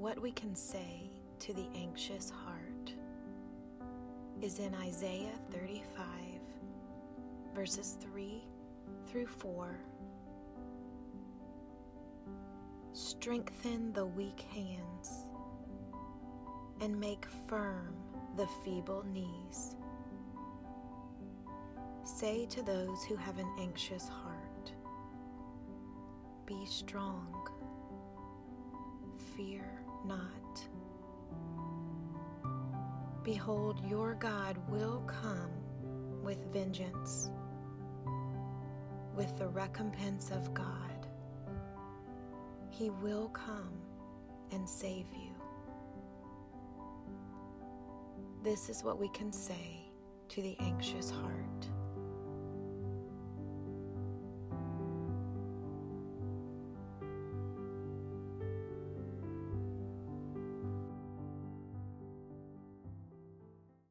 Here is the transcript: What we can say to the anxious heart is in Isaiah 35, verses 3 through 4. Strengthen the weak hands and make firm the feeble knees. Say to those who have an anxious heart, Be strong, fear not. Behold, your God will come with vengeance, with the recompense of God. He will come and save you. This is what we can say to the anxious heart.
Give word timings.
What 0.00 0.18
we 0.18 0.32
can 0.32 0.56
say 0.56 1.10
to 1.40 1.52
the 1.52 1.66
anxious 1.74 2.30
heart 2.30 2.94
is 4.40 4.58
in 4.58 4.74
Isaiah 4.74 5.38
35, 5.50 6.06
verses 7.54 7.98
3 8.00 8.42
through 9.06 9.26
4. 9.26 9.78
Strengthen 12.94 13.92
the 13.92 14.06
weak 14.06 14.46
hands 14.54 15.26
and 16.80 16.98
make 16.98 17.26
firm 17.46 17.94
the 18.38 18.48
feeble 18.64 19.04
knees. 19.12 19.76
Say 22.04 22.46
to 22.46 22.62
those 22.62 23.04
who 23.04 23.16
have 23.16 23.36
an 23.36 23.50
anxious 23.60 24.08
heart, 24.08 24.72
Be 26.46 26.64
strong, 26.64 27.46
fear 29.36 29.79
not. 30.04 30.62
Behold, 33.22 33.80
your 33.88 34.14
God 34.14 34.56
will 34.68 35.00
come 35.06 35.50
with 36.22 36.38
vengeance, 36.52 37.30
with 39.14 39.38
the 39.38 39.48
recompense 39.48 40.30
of 40.30 40.52
God. 40.54 41.06
He 42.70 42.90
will 42.90 43.28
come 43.28 43.72
and 44.52 44.68
save 44.68 45.06
you. 45.12 45.34
This 48.42 48.70
is 48.70 48.82
what 48.82 48.98
we 48.98 49.08
can 49.10 49.32
say 49.32 49.80
to 50.28 50.40
the 50.40 50.56
anxious 50.60 51.10
heart. 51.10 51.66